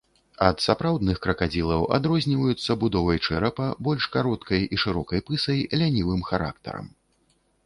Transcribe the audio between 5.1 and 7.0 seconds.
пысай, лянівым характарам.